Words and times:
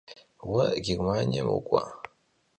Vue 0.47 0.69
Gêrmaniêm 0.85 1.47
vuk'ua? 1.53 1.83